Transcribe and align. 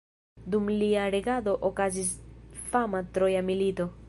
Dum 0.53 0.71
lia 0.83 1.03
regado 1.17 1.53
okazis 1.69 2.11
fama 2.73 3.07
Troja 3.19 3.49
milito. 3.53 3.93